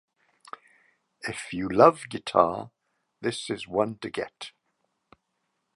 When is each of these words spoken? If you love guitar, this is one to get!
If 1.27 1.53
you 1.53 1.69
love 1.69 2.09
guitar, 2.09 2.71
this 3.21 3.51
is 3.51 3.67
one 3.67 3.99
to 3.99 4.09
get! 4.09 4.49